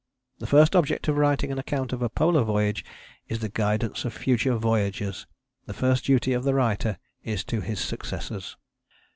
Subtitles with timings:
[0.39, 2.83] "The first object of writing an account of a Polar voyage
[3.27, 5.27] is the guidance of future voyagers:
[5.67, 8.57] the first duty of the writer is to his successors."